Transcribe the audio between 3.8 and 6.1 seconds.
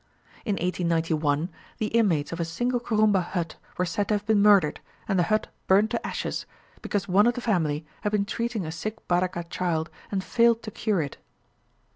said to have been murdered, and the hut burnt to